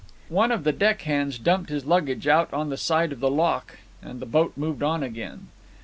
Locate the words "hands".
1.03-1.37